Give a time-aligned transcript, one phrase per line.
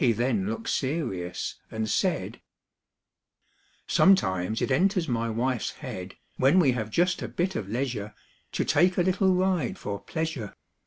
[0.15, 2.41] then looked serious and said:—
[3.87, 4.15] 1897.
[4.15, 8.15] Copyrighted, Xf^OMETIMES it enters my wife's head, When we have just a bit of leisure,
[8.53, 10.55] To take a little ride for pleasure.